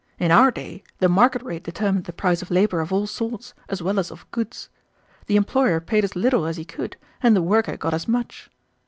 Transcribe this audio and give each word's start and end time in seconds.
In 0.17 0.31
our 0.31 0.49
day 0.49 0.81
the 0.97 1.07
market 1.07 1.43
rate 1.43 1.61
determined 1.63 2.05
the 2.05 2.11
price 2.11 2.41
of 2.41 2.49
labor 2.49 2.79
of 2.81 2.91
all 2.91 3.05
sorts, 3.05 3.53
as 3.69 3.83
well 3.83 3.99
as 3.99 4.09
of 4.09 4.25
goods. 4.31 4.67
The 5.27 5.35
employer 5.35 5.79
paid 5.79 6.03
as 6.03 6.15
little 6.15 6.47
as 6.47 6.57
he 6.57 6.65
could, 6.65 6.97
and 7.21 7.35
the 7.35 7.41
worker 7.43 7.77
got 7.77 7.93
as 7.93 8.07
much. 8.07 8.49